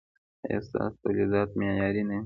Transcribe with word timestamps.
ایا 0.45 0.59
ستاسو 0.67 0.95
تولیدات 1.01 1.49
معیاري 1.59 2.03
نه 2.09 2.13
دي؟ 2.17 2.19